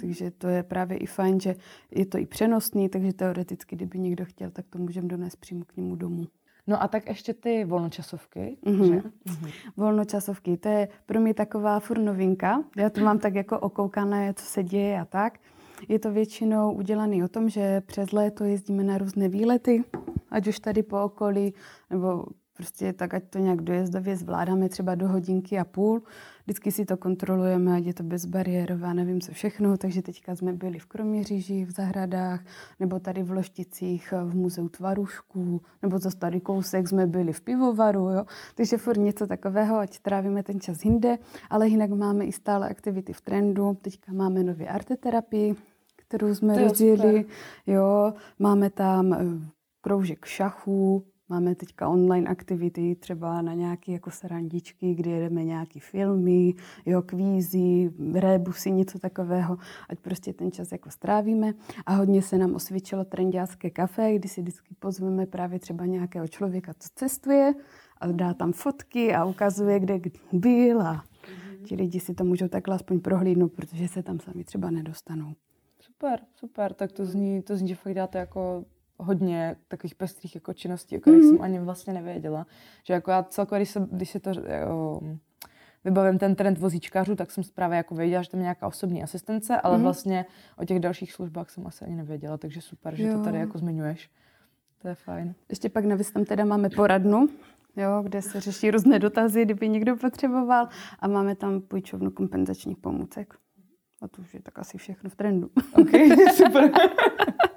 Takže 0.00 0.30
to 0.30 0.48
je 0.48 0.62
právě 0.62 0.96
i 0.96 1.06
fajn, 1.06 1.40
že 1.40 1.54
je 1.90 2.06
to 2.06 2.18
i 2.18 2.26
přenosný, 2.26 2.88
takže 2.88 3.12
teoreticky, 3.12 3.76
kdyby 3.76 3.98
někdo 3.98 4.24
chtěl, 4.24 4.50
tak 4.50 4.66
to 4.70 4.78
můžeme 4.78 5.08
donést 5.08 5.36
přímo 5.36 5.64
k 5.64 5.76
němu 5.76 5.96
domů. 5.96 6.26
No 6.66 6.82
a 6.82 6.88
tak 6.88 7.08
ještě 7.08 7.34
ty 7.34 7.64
volnočasovky, 7.64 8.56
mm-hmm. 8.64 8.84
že? 8.84 8.94
Mm-hmm. 8.94 9.52
Volnočasovky, 9.76 10.56
to 10.56 10.68
je 10.68 10.88
pro 11.06 11.20
mě 11.20 11.34
taková 11.34 11.80
furt 11.80 11.98
novinka. 11.98 12.64
Já 12.76 12.90
to 12.90 13.00
mám 13.00 13.18
tak 13.18 13.34
jako 13.34 13.58
okoukané, 13.58 14.34
co 14.34 14.44
se 14.44 14.62
děje 14.62 15.00
a 15.00 15.04
tak. 15.04 15.38
Je 15.88 15.98
to 15.98 16.12
většinou 16.12 16.72
udělané 16.72 17.24
o 17.24 17.28
tom, 17.28 17.48
že 17.48 17.80
přes 17.80 18.12
léto 18.12 18.44
jezdíme 18.44 18.84
na 18.84 18.98
různé 18.98 19.28
výlety, 19.28 19.84
ať 20.30 20.46
už 20.46 20.60
tady 20.60 20.82
po 20.82 21.02
okolí, 21.02 21.54
nebo 21.90 22.24
prostě 22.60 22.92
tak, 22.92 23.14
ať 23.14 23.24
to 23.30 23.38
nějak 23.38 23.62
dojezdově 23.62 24.16
zvládáme 24.16 24.68
třeba 24.68 24.94
do 24.94 25.08
hodinky 25.08 25.58
a 25.58 25.64
půl. 25.64 26.02
Vždycky 26.44 26.72
si 26.72 26.84
to 26.84 26.96
kontrolujeme, 26.96 27.76
ať 27.76 27.84
je 27.84 27.94
to 27.94 28.02
bezbariérové, 28.02 28.94
nevím 28.94 29.20
co 29.20 29.32
všechno. 29.32 29.76
Takže 29.76 30.02
teďka 30.02 30.36
jsme 30.36 30.52
byli 30.52 30.78
v 30.78 30.86
Kroměříži, 30.86 31.64
v 31.64 31.70
zahradách, 31.70 32.44
nebo 32.80 32.98
tady 33.00 33.22
v 33.22 33.30
Lošticích 33.30 34.12
v 34.12 34.34
muzeu 34.34 34.68
tvarušků, 34.68 35.60
nebo 35.82 35.98
za 35.98 36.10
starý 36.10 36.40
kousek 36.40 36.88
jsme 36.88 37.06
byli 37.06 37.32
v 37.32 37.40
pivovaru. 37.40 38.10
Jo? 38.10 38.24
Takže 38.54 38.76
furt 38.76 38.98
něco 38.98 39.26
takového, 39.26 39.78
ať 39.78 39.98
trávíme 39.98 40.42
ten 40.42 40.60
čas 40.60 40.84
jinde. 40.84 41.18
Ale 41.50 41.68
jinak 41.68 41.90
máme 41.90 42.24
i 42.24 42.32
stále 42.32 42.68
aktivity 42.68 43.12
v 43.12 43.20
trendu. 43.20 43.76
Teďka 43.82 44.12
máme 44.12 44.42
nově 44.42 44.68
arteterapii, 44.68 45.56
kterou 45.96 46.34
jsme 46.34 46.58
rozjeli. 46.64 47.24
Jo, 47.66 48.12
máme 48.38 48.70
tam 48.70 49.12
eh, 49.12 49.18
kroužek 49.80 50.24
šachů, 50.24 51.04
Máme 51.30 51.54
teďka 51.54 51.88
online 51.88 52.30
aktivity, 52.30 52.94
třeba 52.94 53.42
na 53.42 53.54
nějaké 53.54 53.92
jako 53.92 54.10
srandičky, 54.10 54.94
kdy 54.94 55.10
jedeme 55.10 55.44
nějaké 55.44 55.80
filmy, 55.80 56.54
jo, 56.86 57.02
kvízy, 57.02 57.90
rébusy, 58.14 58.70
něco 58.70 58.98
takového, 58.98 59.58
ať 59.88 59.98
prostě 59.98 60.32
ten 60.32 60.52
čas 60.52 60.72
jako 60.72 60.90
strávíme. 60.90 61.52
A 61.86 61.94
hodně 61.94 62.22
se 62.22 62.38
nám 62.38 62.54
osvědčilo 62.54 63.04
trendiácké 63.04 63.70
kafe, 63.70 64.14
kdy 64.14 64.28
si 64.28 64.40
vždycky 64.40 64.74
pozveme 64.78 65.26
právě 65.26 65.58
třeba 65.58 65.86
nějakého 65.86 66.28
člověka, 66.28 66.72
co 66.78 66.88
cestuje 66.94 67.54
a 68.00 68.06
dá 68.06 68.34
tam 68.34 68.52
fotky 68.52 69.14
a 69.14 69.24
ukazuje, 69.24 69.80
kde 69.80 70.00
byl 70.32 70.82
a 70.82 71.04
ti 71.64 71.74
lidi 71.74 72.00
si 72.00 72.14
to 72.14 72.24
můžou 72.24 72.48
takhle 72.48 72.74
aspoň 72.74 73.00
prohlídnout, 73.00 73.52
protože 73.52 73.88
se 73.88 74.02
tam 74.02 74.20
sami 74.20 74.44
třeba 74.44 74.70
nedostanou. 74.70 75.32
Super, 75.80 76.20
super, 76.34 76.74
tak 76.74 76.92
to 76.92 77.06
zní, 77.06 77.42
to 77.42 77.56
zní, 77.56 77.68
že 77.68 77.74
fakt 77.74 77.94
dáte 77.94 78.18
jako 78.18 78.64
hodně 79.00 79.56
takových 79.68 79.94
pestrých 79.94 80.34
jako 80.34 80.52
činností, 80.52 80.96
o 80.96 81.00
kterých 81.00 81.20
mm-hmm. 81.20 81.30
jsem 81.30 81.42
ani 81.42 81.60
vlastně 81.60 81.92
nevěděla. 81.92 82.46
Že 82.84 82.94
jako 82.94 83.10
já 83.10 83.22
celkově, 83.22 83.58
když 83.58 83.70
se, 83.70 83.88
když 83.92 84.10
se 84.10 84.20
to 84.20 84.30
jo, 84.30 85.00
vybavím 85.84 86.18
ten 86.18 86.34
trend 86.34 86.58
vozíčkářů, 86.58 87.16
tak 87.16 87.30
jsem 87.30 87.44
právě 87.54 87.76
jako 87.76 87.94
věděla, 87.94 88.22
že 88.22 88.30
tam 88.30 88.40
je 88.40 88.44
nějaká 88.44 88.66
osobní 88.66 89.02
asistence, 89.02 89.60
ale 89.60 89.78
mm-hmm. 89.78 89.82
vlastně 89.82 90.26
o 90.56 90.64
těch 90.64 90.80
dalších 90.80 91.12
službách 91.12 91.50
jsem 91.50 91.66
asi 91.66 91.84
ani 91.84 91.96
nevěděla, 91.96 92.38
takže 92.38 92.60
super, 92.60 92.94
že 92.94 93.06
jo. 93.06 93.18
to 93.18 93.24
tady 93.24 93.38
jako 93.38 93.58
zmiňuješ. 93.58 94.10
To 94.82 94.88
je 94.88 94.94
fajn. 94.94 95.34
Ještě 95.48 95.68
pak 95.68 95.84
navíc 95.84 96.12
tam 96.12 96.24
teda 96.24 96.44
máme 96.44 96.70
poradnu, 96.70 97.28
jo, 97.76 98.02
kde 98.02 98.22
se 98.22 98.40
řeší 98.40 98.70
různé 98.70 98.98
dotazy, 98.98 99.44
kdyby 99.44 99.68
někdo 99.68 99.96
potřeboval 99.96 100.68
a 100.98 101.08
máme 101.08 101.36
tam 101.36 101.60
půjčovnu 101.60 102.10
kompenzačních 102.10 102.76
pomůcek. 102.78 103.34
A 104.02 104.08
to 104.08 104.22
už 104.22 104.34
je 104.34 104.42
tak 104.42 104.58
asi 104.58 104.78
všechno 104.78 105.10
v 105.10 105.16
trendu. 105.16 105.50
Ok, 105.72 105.90
super. 106.34 106.70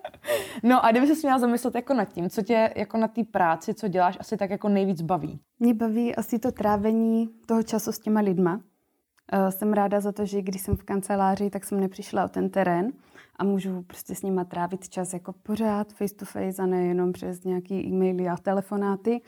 No 0.64 0.86
a 0.86 0.92
kdyby 0.92 1.08
se 1.08 1.28
měla 1.28 1.40
zamyslet 1.40 1.76
jako 1.76 1.94
nad 1.94 2.06
tím, 2.06 2.30
co 2.30 2.42
tě 2.42 2.74
jako 2.76 2.98
na 2.98 3.08
té 3.08 3.24
práci, 3.24 3.74
co 3.74 3.88
děláš, 3.88 4.18
asi 4.20 4.38
tak 4.38 4.50
jako 4.50 4.70
nejvíc 4.70 5.02
baví? 5.02 5.40
Mě 5.60 5.74
baví 5.74 6.16
asi 6.16 6.40
to 6.40 6.52
trávení 6.52 7.30
toho 7.46 7.64
času 7.64 7.92
s 7.92 8.00
těma 8.00 8.20
lidma. 8.20 8.56
Uh, 8.56 9.50
jsem 9.50 9.74
ráda 9.74 10.00
za 10.00 10.12
to, 10.12 10.26
že 10.26 10.42
když 10.42 10.62
jsem 10.62 10.78
v 10.78 10.84
kanceláři, 10.84 11.50
tak 11.50 11.66
jsem 11.66 11.80
nepřišla 11.80 12.26
o 12.26 12.28
ten 12.28 12.50
terén 12.50 12.92
a 13.40 13.44
můžu 13.44 13.82
prostě 13.82 14.16
s 14.16 14.22
nima 14.22 14.44
trávit 14.44 14.90
čas 14.90 15.14
jako 15.14 15.34
pořád 15.34 15.94
face 15.94 16.16
to 16.16 16.26
face 16.26 16.62
a 16.62 16.66
nejenom 16.66 17.12
přes 17.12 17.44
nějaký 17.44 17.88
e-maily 17.88 18.30
a 18.30 18.38
telefonáty. 18.38 19.22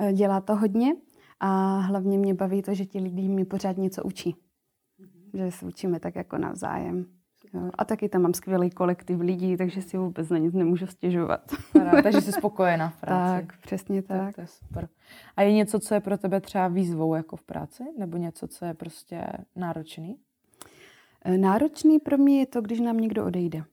Uh, 0.00 0.12
dělá 0.12 0.40
to 0.40 0.56
hodně 0.56 0.94
a 1.40 1.78
hlavně 1.78 2.18
mě 2.18 2.34
baví 2.34 2.62
to, 2.62 2.74
že 2.74 2.86
ti 2.86 2.98
lidi 2.98 3.28
mi 3.28 3.44
pořád 3.44 3.76
něco 3.76 4.02
učí. 4.02 4.36
Mm-hmm. 5.00 5.44
Že 5.44 5.50
se 5.50 5.66
učíme 5.66 6.00
tak 6.00 6.16
jako 6.16 6.38
navzájem. 6.38 7.06
Jo. 7.54 7.70
A 7.78 7.84
taky 7.84 8.08
tam 8.08 8.22
mám 8.22 8.34
skvělý 8.34 8.70
kolektiv 8.70 9.20
lidí, 9.20 9.56
takže 9.56 9.82
si 9.82 9.98
vůbec 9.98 10.28
na 10.28 10.38
nic 10.38 10.54
nemůžu 10.54 10.86
stěžovat. 10.86 11.52
takže 12.02 12.20
jsi 12.20 12.32
spokojená 12.38 12.88
v 12.88 13.00
práci. 13.00 13.46
Tak, 13.46 13.58
přesně 13.58 14.02
tak. 14.02 14.18
tak. 14.18 14.34
To 14.34 14.40
je 14.40 14.46
super. 14.46 14.88
A 15.36 15.42
je 15.42 15.52
něco, 15.52 15.80
co 15.80 15.94
je 15.94 16.00
pro 16.00 16.18
tebe 16.18 16.40
třeba 16.40 16.68
výzvou 16.68 17.14
jako 17.14 17.36
v 17.36 17.42
práci? 17.42 17.84
Nebo 17.98 18.16
něco, 18.16 18.48
co 18.48 18.64
je 18.64 18.74
prostě 18.74 19.24
náročný? 19.56 20.16
E, 21.24 21.38
náročný 21.38 21.98
pro 21.98 22.18
mě 22.18 22.38
je 22.38 22.46
to, 22.46 22.60
když 22.60 22.80
nám 22.80 22.96
někdo 22.96 23.26
odejde. 23.26 23.64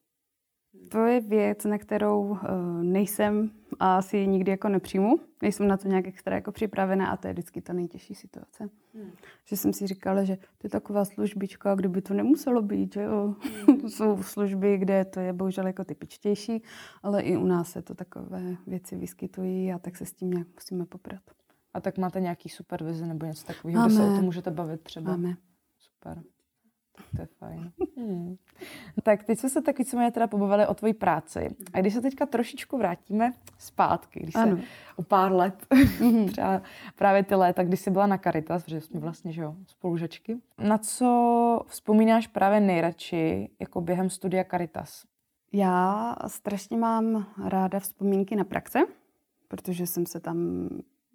To 0.90 1.06
je 1.06 1.22
věc, 1.22 1.66
na 1.66 1.78
kterou 1.78 2.36
e, 2.36 2.38
nejsem 2.84 3.52
a 3.80 3.98
asi 3.98 4.18
ji 4.18 4.28
nikdy 4.28 4.52
jako 4.52 4.70
nepřijmu. 4.70 5.20
Nejsem 5.42 5.68
na 5.68 5.78
to 5.78 5.88
nějak 5.88 6.08
extra 6.08 6.36
jako 6.36 6.52
připravená 6.52 7.12
a 7.12 7.18
to 7.18 7.28
je 7.28 7.34
vždycky 7.34 7.62
ta 7.62 7.74
nejtěžší 7.74 8.16
situace. 8.16 8.70
Hmm. 8.94 9.12
Že 9.46 9.58
jsem 9.58 9.74
si 9.74 9.88
říkala, 9.88 10.24
že 10.24 10.36
to 10.36 10.44
je 10.64 10.70
taková 10.70 11.06
službička, 11.06 11.76
kdyby 11.76 12.02
to 12.02 12.14
nemuselo 12.14 12.62
být, 12.62 12.94
že 12.94 13.02
jo. 13.02 13.36
Hmm. 13.68 13.90
Jsou 13.90 14.24
služby, 14.24 14.78
kde 14.78 15.06
to 15.06 15.20
je 15.20 15.34
bohužel 15.34 15.68
jako 15.68 15.84
typičtější, 15.84 16.64
ale 17.04 17.22
i 17.22 17.38
u 17.38 17.46
nás 17.46 17.72
se 17.72 17.82
to 17.82 17.96
takové 17.96 18.56
věci 18.68 18.96
vyskytují 18.96 19.74
a 19.74 19.80
tak 19.80 19.98
se 19.98 20.06
s 20.06 20.14
tím 20.14 20.32
nějak 20.32 20.48
musíme 20.56 20.86
poprat. 20.86 21.22
A 21.74 21.82
tak 21.82 21.98
máte 21.98 22.22
nějaký 22.22 22.50
supervize 22.50 23.06
nebo 23.06 23.26
něco 23.26 23.46
takového, 23.46 23.86
kde 23.86 23.96
se 23.96 24.04
o 24.04 24.16
tom 24.16 24.26
můžete 24.26 24.52
bavit 24.52 24.82
třeba? 24.82 25.12
Máme. 25.12 25.36
Super. 25.80 26.24
To 27.16 27.22
je 27.22 27.28
fajn. 27.40 27.72
Hmm. 27.98 28.36
Tak 29.04 29.24
teď 29.24 29.40
jsme 29.40 29.50
se 29.50 29.62
taky 29.62 29.86
co 29.86 29.98
teda 30.12 30.28
pobavili 30.28 30.68
o 30.68 30.74
tvojí 30.74 30.94
práci. 30.94 31.56
A 31.74 31.80
když 31.80 31.94
se 31.94 32.02
teďka 32.02 32.26
trošičku 32.26 32.78
vrátíme 32.78 33.34
zpátky, 33.58 34.20
když 34.20 34.36
ano. 34.36 34.58
se 34.58 34.64
o 34.96 35.04
pár 35.04 35.32
let, 35.32 35.68
mhm. 36.00 36.26
třeba 36.32 36.62
právě 36.96 37.24
ty 37.24 37.36
léta, 37.36 37.64
kdy 37.64 37.78
jsi 37.78 37.92
byla 37.92 38.08
na 38.08 38.18
Caritas, 38.18 38.64
protože 38.64 38.82
jsme 38.82 39.00
vlastně, 39.00 39.32
že 39.32 39.42
jo, 39.42 39.56
spolužačky. 39.68 40.38
Na 40.58 40.78
co 40.78 41.62
vzpomínáš 41.68 42.28
právě 42.28 42.60
nejradši 42.60 43.50
jako 43.60 43.82
během 43.82 44.10
studia 44.10 44.44
Caritas? 44.52 45.04
Já 45.54 46.16
strašně 46.28 46.78
mám 46.78 47.26
ráda 47.46 47.80
vzpomínky 47.80 48.36
na 48.36 48.44
praxe, 48.44 48.80
protože 49.48 49.88
jsem 49.88 50.06
se 50.06 50.20
tam 50.20 50.70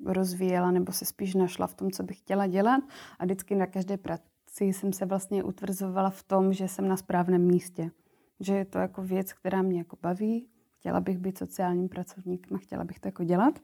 rozvíjela 0.04 0.70
nebo 0.70 0.92
se 0.92 1.04
spíš 1.04 1.34
našla 1.34 1.66
v 1.66 1.74
tom, 1.74 1.90
co 1.90 2.02
bych 2.02 2.18
chtěla 2.18 2.46
dělat 2.46 2.82
a 3.18 3.24
vždycky 3.24 3.54
na 3.54 3.66
každé 3.66 3.96
praxi 4.56 4.78
jsem 4.78 4.92
se 4.92 5.06
vlastně 5.06 5.44
utvrzovala 5.44 6.10
v 6.10 6.22
tom, 6.22 6.52
že 6.52 6.68
jsem 6.68 6.88
na 6.88 6.96
správném 6.96 7.42
místě. 7.42 7.90
Že 8.40 8.54
je 8.54 8.64
to 8.64 8.78
jako 8.78 9.02
věc, 9.02 9.32
která 9.32 9.62
mě 9.62 9.78
jako 9.78 9.96
baví. 10.02 10.46
Chtěla 10.78 11.00
bych 11.00 11.18
být 11.18 11.38
sociálním 11.38 11.88
pracovníkem 11.88 12.56
a 12.56 12.60
chtěla 12.60 12.84
bych 12.84 13.00
to 13.00 13.08
jako 13.08 13.24
dělat. 13.24 13.58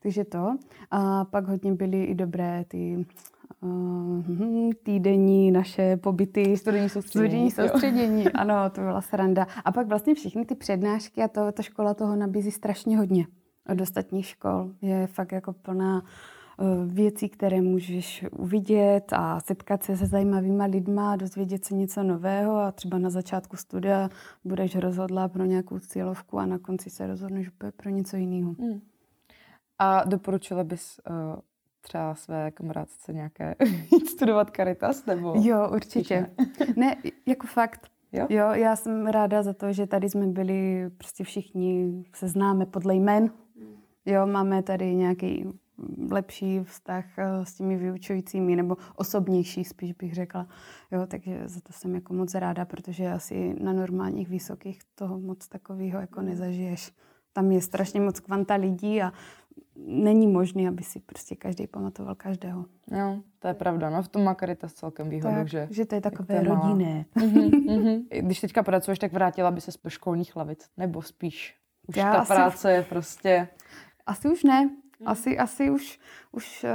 Takže 0.00 0.24
to. 0.24 0.56
A 0.90 1.24
pak 1.24 1.48
hodně 1.48 1.74
byly 1.74 2.04
i 2.04 2.14
dobré 2.14 2.64
ty 2.68 3.06
uh, 3.60 4.72
týdenní 4.82 5.50
naše 5.50 5.96
pobyty. 5.96 6.56
Studijní 6.56 6.88
soustředění. 6.88 7.50
Studijní 7.50 7.70
soustředění, 7.70 8.28
ano, 8.34 8.70
to 8.70 8.80
byla 8.80 9.00
sranda. 9.00 9.46
A 9.64 9.72
pak 9.72 9.86
vlastně 9.86 10.14
všechny 10.14 10.44
ty 10.44 10.54
přednášky 10.54 11.22
a 11.22 11.28
to, 11.28 11.52
ta 11.52 11.62
škola 11.62 11.94
toho 11.94 12.16
nabízí 12.16 12.50
strašně 12.50 12.98
hodně 12.98 13.26
od 13.72 13.80
ostatních 13.80 14.26
škol. 14.26 14.70
Je 14.82 15.06
fakt 15.06 15.32
jako 15.32 15.52
plná 15.52 16.02
Eh, 16.02 16.04
věcí, 16.86 17.28
které 17.28 17.60
můžeš 17.60 18.24
uvidět 18.30 19.12
a 19.12 19.40
setkat 19.40 19.82
se 19.82 19.96
se 19.96 20.06
zajímavýma 20.06 20.64
lidma, 20.64 21.16
dozvědět 21.16 21.64
se 21.64 21.74
něco 21.74 22.02
nového 22.02 22.56
a 22.56 22.72
třeba 22.72 22.98
na 22.98 23.10
začátku 23.10 23.56
studia 23.56 24.08
budeš 24.44 24.76
rozhodla 24.76 25.28
pro 25.28 25.44
nějakou 25.44 25.78
cílovku 25.78 26.38
a 26.38 26.46
na 26.46 26.58
konci 26.58 26.90
se 26.90 27.06
rozhodneš 27.06 27.50
pro 27.76 27.90
něco 27.90 28.16
jiného. 28.16 28.54
Hmm. 28.58 28.80
A 29.78 30.04
doporučila 30.04 30.64
bys 30.64 31.00
uh, 31.10 31.40
třeba 31.80 32.14
své 32.14 32.50
kamarádce 32.50 33.12
nějaké 33.12 33.54
studovat 34.10 34.56
Caritas? 34.56 35.06
Nebo 35.06 35.34
jo, 35.36 35.70
určitě. 35.74 36.20
Ne? 36.38 36.46
ne, 36.76 36.96
jako 37.26 37.46
fakt. 37.46 37.88
Jo? 38.12 38.26
jo, 38.28 38.46
já 38.52 38.76
jsem 38.76 39.06
ráda 39.06 39.42
za 39.42 39.52
to, 39.52 39.72
že 39.72 39.86
tady 39.86 40.10
jsme 40.10 40.26
byli 40.26 40.90
prostě 40.98 41.24
všichni, 41.24 42.04
se 42.14 42.28
známe 42.28 42.66
podle 42.66 42.94
jmen. 42.94 43.30
Hmm. 43.56 43.74
Jo, 44.06 44.26
máme 44.26 44.62
tady 44.62 44.94
nějaký 44.94 45.44
lepší 46.10 46.60
vztah 46.64 47.04
eh, 47.18 47.44
s 47.44 47.54
těmi 47.54 47.76
vyučujícími, 47.76 48.56
nebo 48.56 48.76
osobnější 48.96 49.64
spíš 49.64 49.92
bych 49.92 50.14
řekla. 50.14 50.46
Jo, 50.90 51.06
takže 51.06 51.42
za 51.44 51.60
to 51.60 51.72
jsem 51.72 51.94
jako 51.94 52.14
moc 52.14 52.34
ráda, 52.34 52.64
protože 52.64 53.12
asi 53.12 53.56
na 53.60 53.72
normálních 53.72 54.28
vysokých 54.28 54.80
toho 54.94 55.20
moc 55.20 55.48
takového 55.48 56.00
jako 56.00 56.22
nezažiješ. 56.22 56.92
Tam 57.32 57.52
je 57.52 57.60
strašně 57.60 58.00
moc 58.00 58.20
kvanta 58.20 58.54
lidí 58.54 59.02
a 59.02 59.12
není 59.86 60.26
možné, 60.26 60.68
aby 60.68 60.82
si 60.82 61.00
prostě 61.00 61.34
každý 61.36 61.66
pamatoval 61.66 62.14
každého. 62.14 62.64
Jo, 62.90 63.18
to 63.38 63.48
je 63.48 63.54
pravda. 63.54 63.90
No 63.90 64.02
v 64.02 64.08
tom 64.08 64.24
má 64.24 64.34
Caritas 64.34 64.72
celkem 64.72 65.08
výhodu, 65.08 65.34
tak, 65.34 65.48
že... 65.48 65.68
že 65.70 65.84
to 65.84 65.94
je 65.94 66.00
takové 66.00 66.40
to 66.40 66.54
rodinné. 66.54 67.04
Mhm, 67.14 68.02
Když 68.20 68.40
teďka 68.40 68.62
pracuješ, 68.62 68.98
tak 68.98 69.12
vrátila 69.12 69.50
by 69.50 69.60
se 69.60 69.70
do 69.84 69.90
školních 69.90 70.36
lavic? 70.36 70.70
Nebo 70.76 71.02
spíš? 71.02 71.56
Už 71.86 71.96
Já 71.96 72.12
ta 72.12 72.24
práce 72.24 72.72
je 72.72 72.82
prostě... 72.82 73.48
Asi 74.06 74.28
už 74.28 74.44
ne. 74.44 74.70
Hmm. 75.00 75.08
Asi, 75.08 75.38
asi 75.38 75.70
už, 75.70 76.00
už 76.32 76.66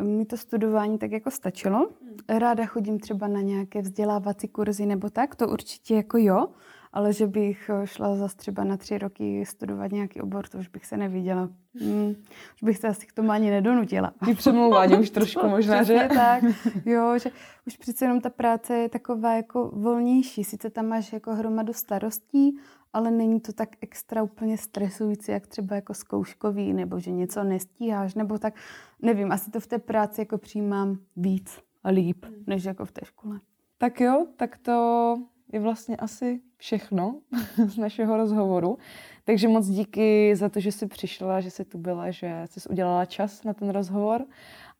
uh, 0.00 0.06
mi 0.06 0.24
to 0.24 0.36
studování 0.36 0.98
tak 0.98 1.12
jako 1.12 1.30
stačilo. 1.30 1.78
Hmm. 1.78 2.38
Ráda 2.38 2.66
chodím 2.66 3.00
třeba 3.00 3.28
na 3.28 3.40
nějaké 3.40 3.82
vzdělávací 3.82 4.48
kurzy 4.48 4.86
nebo 4.86 5.10
tak, 5.10 5.34
to 5.34 5.48
určitě 5.48 5.94
jako 5.94 6.18
jo, 6.18 6.46
ale 6.94 7.12
že 7.12 7.26
bych 7.26 7.70
eh, 7.70 7.86
šla 7.86 8.16
za 8.16 8.28
třeba 8.28 8.64
na 8.64 8.76
tři 8.76 8.98
roky 8.98 9.46
studovat 9.46 9.92
nějaký 9.92 10.20
obor, 10.20 10.48
to 10.48 10.58
už 10.58 10.68
bych 10.68 10.86
se 10.86 10.96
neviděla. 10.96 11.48
Hmm, 11.80 12.14
už 12.54 12.62
bych 12.62 12.78
se 12.78 12.88
asi 12.88 13.06
k 13.06 13.12
tomu 13.12 13.30
ani 13.30 13.50
nedonutila. 13.50 14.12
Ty 14.24 14.34
přemlouvání 14.34 14.96
už 14.96 15.10
trošku 15.18 15.48
možná, 15.48 15.82
že? 15.82 16.08
tak, 16.14 16.44
jo, 16.86 17.18
že 17.18 17.30
už 17.66 17.76
přece 17.76 18.04
jenom 18.04 18.20
ta 18.20 18.30
práce 18.30 18.76
je 18.76 18.88
taková 18.88 19.34
jako 19.34 19.70
volnější. 19.74 20.44
Sice 20.44 20.70
tam 20.70 20.86
máš 20.86 21.12
jako 21.12 21.34
hromadu 21.34 21.72
starostí, 21.72 22.58
ale 22.92 23.10
není 23.10 23.40
to 23.40 23.52
tak 23.52 23.68
extra 23.80 24.22
úplně 24.22 24.58
stresující, 24.58 25.32
jak 25.32 25.46
třeba 25.46 25.76
jako 25.76 25.94
zkouškový, 25.94 26.72
nebo 26.72 27.00
že 27.00 27.10
něco 27.10 27.44
nestíháš, 27.44 28.14
nebo 28.14 28.38
tak, 28.38 28.54
nevím, 29.02 29.32
asi 29.32 29.50
to 29.50 29.60
v 29.60 29.66
té 29.66 29.78
práci 29.78 30.20
jako 30.20 30.38
přijímám 30.38 30.98
víc 31.16 31.58
a 31.84 31.88
líp, 31.88 32.26
než 32.46 32.64
jako 32.64 32.84
v 32.84 32.92
té 32.92 33.00
škole. 33.04 33.40
Tak 33.78 34.00
jo, 34.00 34.26
tak 34.36 34.58
to 34.58 35.16
je 35.54 35.60
vlastně 35.60 35.96
asi 35.96 36.40
všechno 36.56 37.20
z 37.66 37.76
našeho 37.76 38.16
rozhovoru. 38.16 38.78
Takže 39.24 39.48
moc 39.48 39.66
díky 39.66 40.36
za 40.36 40.48
to, 40.48 40.60
že 40.60 40.72
jsi 40.72 40.86
přišla, 40.86 41.40
že 41.40 41.50
jsi 41.50 41.64
tu 41.64 41.78
byla, 41.78 42.10
že 42.10 42.44
jsi 42.46 42.68
udělala 42.68 43.04
čas 43.04 43.44
na 43.44 43.54
ten 43.54 43.70
rozhovor 43.70 44.24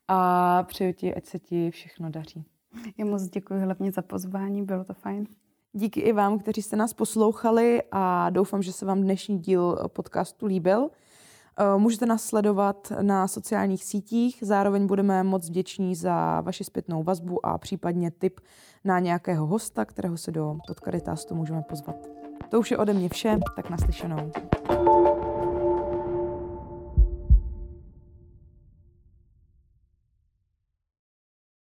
a 0.07 0.63
přeju 0.63 0.93
ti, 0.93 1.15
ať 1.15 1.25
se 1.25 1.39
ti 1.39 1.71
všechno 1.71 2.09
daří. 2.09 2.45
Já 2.97 3.05
moc 3.05 3.23
děkuji 3.23 3.59
hlavně 3.59 3.91
za 3.91 4.01
pozvání, 4.01 4.65
bylo 4.65 4.83
to 4.83 4.93
fajn. 4.93 5.27
Díky 5.73 5.99
i 5.99 6.11
vám, 6.11 6.39
kteří 6.39 6.61
jste 6.61 6.75
nás 6.75 6.93
poslouchali 6.93 7.83
a 7.91 8.29
doufám, 8.29 8.63
že 8.63 8.73
se 8.73 8.85
vám 8.85 9.01
dnešní 9.01 9.39
díl 9.39 9.77
podcastu 9.87 10.45
líbil. 10.45 10.89
Eh, 11.59 11.77
můžete 11.77 12.05
nás 12.05 12.23
sledovat 12.23 12.91
na 13.01 13.27
sociálních 13.27 13.83
sítích, 13.83 14.37
zároveň 14.41 14.87
budeme 14.87 15.23
moc 15.23 15.49
vděční 15.49 15.95
za 15.95 16.41
vaši 16.41 16.63
zpětnou 16.63 17.03
vazbu 17.03 17.45
a 17.45 17.57
případně 17.57 18.11
tip 18.11 18.39
na 18.83 18.99
nějakého 18.99 19.47
hosta, 19.47 19.85
kterého 19.85 20.17
se 20.17 20.31
do 20.31 20.57
podcastu 20.67 21.35
můžeme 21.35 21.61
pozvat. 21.61 21.95
To 22.49 22.59
už 22.59 22.71
je 22.71 22.77
ode 22.77 22.93
mě 22.93 23.09
vše, 23.09 23.39
tak 23.55 23.69
naslyšenou. 23.69 24.31